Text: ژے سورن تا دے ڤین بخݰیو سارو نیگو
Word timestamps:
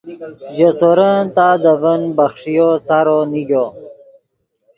ژے 0.55 0.69
سورن 0.79 1.19
تا 1.35 1.47
دے 1.61 1.73
ڤین 1.81 2.01
بخݰیو 2.17 2.67
سارو 2.85 3.17
نیگو 3.31 3.65